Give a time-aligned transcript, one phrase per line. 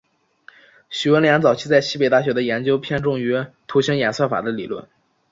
[0.89, 4.87] 许闻廉早期在西北大学的研究偏重于图形演算法的理论。